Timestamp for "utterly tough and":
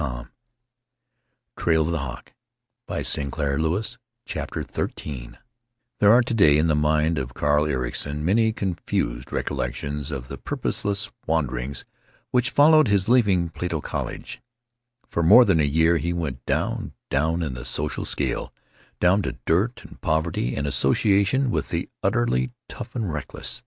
22.01-23.13